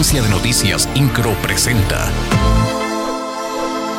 Agencia 0.00 0.22
de 0.22 0.30
Noticias 0.30 0.88
Incro 0.94 1.34
presenta. 1.42 2.10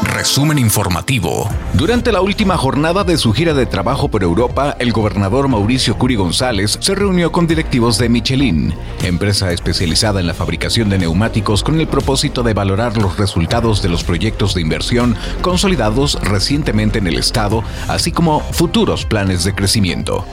Resumen 0.01 0.57
informativo. 0.57 1.47
Durante 1.73 2.11
la 2.11 2.21
última 2.21 2.57
jornada 2.57 3.03
de 3.03 3.19
su 3.19 3.33
gira 3.33 3.53
de 3.53 3.67
trabajo 3.67 4.07
por 4.07 4.23
Europa, 4.23 4.75
el 4.79 4.93
gobernador 4.93 5.47
Mauricio 5.47 5.99
Curi 5.99 6.15
González 6.15 6.79
se 6.81 6.95
reunió 6.95 7.31
con 7.31 7.45
directivos 7.45 7.99
de 7.99 8.09
Michelin, 8.09 8.73
empresa 9.03 9.51
especializada 9.51 10.19
en 10.19 10.25
la 10.25 10.33
fabricación 10.33 10.89
de 10.89 10.97
neumáticos 10.97 11.61
con 11.61 11.79
el 11.79 11.87
propósito 11.87 12.41
de 12.41 12.55
valorar 12.55 12.97
los 12.97 13.19
resultados 13.19 13.83
de 13.83 13.89
los 13.89 14.03
proyectos 14.03 14.55
de 14.55 14.61
inversión 14.61 15.15
consolidados 15.43 16.19
recientemente 16.23 16.97
en 16.97 17.05
el 17.05 17.19
Estado, 17.19 17.63
así 17.87 18.11
como 18.11 18.39
futuros 18.39 19.05
planes 19.05 19.43
de 19.43 19.53
crecimiento. 19.53 20.25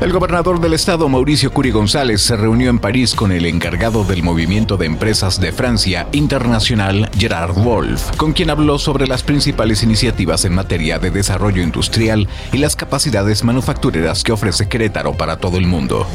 El 0.00 0.12
gobernador 0.12 0.60
del 0.60 0.74
estado, 0.74 1.08
Mauricio 1.08 1.52
Curi 1.52 1.70
González, 1.70 2.20
se 2.20 2.36
reunió 2.36 2.68
en 2.68 2.78
París 2.78 3.14
con 3.14 3.32
el 3.32 3.46
encargado 3.46 4.04
del 4.04 4.22
movimiento 4.22 4.76
de 4.76 4.86
empresas 4.86 5.40
de 5.40 5.52
Francia 5.52 6.08
Internacional, 6.12 7.08
Gerard 7.16 7.54
Wolf, 7.54 8.16
con 8.16 8.32
quien 8.32 8.50
habló 8.50 8.78
sobre 8.78 9.06
las 9.06 9.22
principales 9.22 9.82
iniciativas 9.82 10.44
en 10.44 10.54
materia 10.54 10.98
de 10.98 11.10
desarrollo 11.10 11.62
industrial 11.62 12.28
y 12.52 12.58
las 12.58 12.76
capacidades 12.76 13.44
manufactureras 13.44 14.22
que 14.22 14.32
ofrece 14.32 14.68
Querétaro 14.68 15.14
para 15.14 15.38
todo 15.38 15.56
el 15.56 15.66
mundo. 15.66 16.06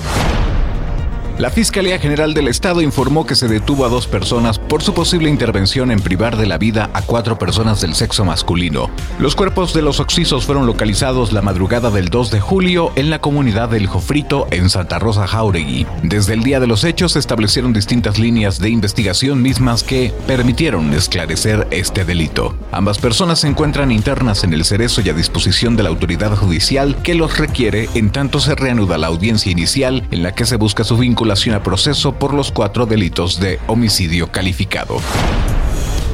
La 1.39 1.49
Fiscalía 1.49 1.97
General 1.99 2.33
del 2.33 2.49
Estado 2.49 2.81
informó 2.81 3.25
que 3.25 3.33
se 3.33 3.47
detuvo 3.47 3.85
a 3.85 3.87
dos 3.87 4.07
personas 4.07 4.59
por 4.59 4.83
su 4.83 4.93
posible 4.93 5.29
intervención 5.29 5.89
en 5.89 6.01
privar 6.01 6.35
de 6.35 6.45
la 6.45 6.57
vida 6.57 6.89
a 6.93 7.01
cuatro 7.01 7.39
personas 7.39 7.79
del 7.79 7.95
sexo 7.95 8.25
masculino. 8.25 8.89
Los 9.19 9.37
cuerpos 9.37 9.73
de 9.73 9.81
los 9.81 10.01
oxisos 10.01 10.43
fueron 10.43 10.65
localizados 10.65 11.31
la 11.31 11.41
madrugada 11.41 11.91
del 11.91 12.09
2 12.09 12.31
de 12.31 12.41
julio 12.41 12.91
en 12.97 13.09
la 13.09 13.21
comunidad 13.21 13.69
del 13.69 13.87
Jofrito 13.87 14.47
en 14.51 14.69
Santa 14.69 14.99
Rosa 14.99 15.27
Jauregui. 15.27 15.87
Desde 16.03 16.33
el 16.33 16.43
día 16.43 16.59
de 16.59 16.67
los 16.67 16.83
hechos 16.83 17.13
se 17.13 17.19
establecieron 17.19 17.71
distintas 17.71 18.19
líneas 18.19 18.59
de 18.59 18.71
investigación 18.71 19.41
mismas 19.41 19.83
que 19.83 20.13
permitieron 20.27 20.91
esclarecer 20.91 21.69
este 21.71 22.03
delito. 22.03 22.53
Ambas 22.73 22.97
personas 22.97 23.39
se 23.39 23.47
encuentran 23.47 23.93
internas 23.93 24.43
en 24.43 24.51
el 24.51 24.65
cerezo 24.65 24.99
y 24.99 25.09
a 25.09 25.13
disposición 25.13 25.77
de 25.77 25.83
la 25.83 25.89
autoridad 25.89 26.35
judicial 26.35 27.01
que 27.01 27.15
los 27.15 27.37
requiere 27.37 27.87
en 27.93 28.09
tanto 28.09 28.41
se 28.41 28.55
reanuda 28.55 28.97
la 28.97 29.07
audiencia 29.07 29.53
inicial 29.53 30.05
en 30.11 30.21
la 30.21 30.35
que 30.35 30.45
se 30.45 30.57
busca 30.57 30.83
su 30.83 30.97
vínculo 30.97 31.28
a 31.53 31.63
proceso 31.63 32.13
por 32.13 32.33
los 32.33 32.51
cuatro 32.51 32.85
delitos 32.85 33.39
de 33.39 33.59
homicidio 33.67 34.31
calificado. 34.31 34.99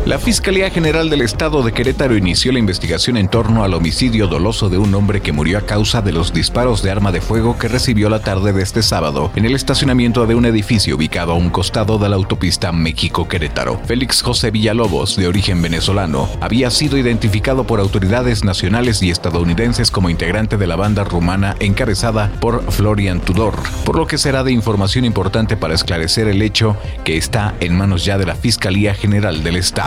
La 0.06 0.20
Fiscalía 0.20 0.70
General 0.70 1.10
del 1.10 1.22
Estado 1.22 1.64
de 1.64 1.72
Querétaro 1.72 2.16
inició 2.16 2.52
la 2.52 2.60
investigación 2.60 3.18
en 3.18 3.28
torno 3.28 3.64
al 3.64 3.74
homicidio 3.74 4.28
doloso 4.28 4.70
de 4.70 4.78
un 4.78 4.94
hombre 4.94 5.20
que 5.20 5.32
murió 5.32 5.58
a 5.58 5.62
causa 5.62 6.04
de 6.04 6.12
los 6.12 6.32
disparos 6.32 6.84
de 6.84 6.92
arma 6.92 7.12
de 7.12 7.22
fuego 7.22 7.58
que 7.58 7.68
recibió 7.68 8.08
la 8.08 8.20
tarde 8.20 8.54
de 8.54 8.62
este 8.62 8.84
sábado 8.84 9.32
en 9.36 9.46
el 9.46 9.56
estacionamiento 9.56 10.28
de 10.28 10.36
un 10.36 10.46
edificio 10.46 10.96
ubicado 10.96 11.32
a 11.32 11.36
un 11.36 11.50
costado 11.50 11.98
de 11.98 12.08
la 12.08 12.18
autopista 12.18 12.72
México-Querétaro. 12.72 13.82
Félix 13.86 14.22
José 14.22 14.52
Villalobos, 14.52 15.16
de 15.16 15.28
origen 15.28 15.60
venezolano, 15.64 16.30
había 16.40 16.70
sido 16.70 17.00
identificado 17.00 17.64
por 17.64 17.80
autoridades 17.80 18.44
nacionales 18.44 19.02
y 19.02 19.10
estadounidenses 19.10 19.90
como 19.90 20.12
integrante 20.12 20.58
de 20.58 20.68
la 20.68 20.76
banda 20.76 21.04
rumana 21.04 21.56
encabezada 21.60 22.32
por 22.40 22.72
Florian 22.72 23.22
Tudor, 23.22 23.56
por 23.84 23.98
lo 23.98 24.06
que 24.06 24.20
será 24.20 24.44
de 24.44 24.52
información 24.52 25.04
importante 25.04 25.58
para 25.58 25.74
esclarecer 25.74 26.28
el 26.28 26.44
hecho 26.44 26.78
que 27.04 27.18
está 27.18 27.56
en 27.60 27.76
manos 27.76 28.06
ya 28.06 28.20
de 28.20 28.28
la 28.28 28.36
Fiscalía 28.36 28.94
General 28.94 29.44
del 29.44 29.56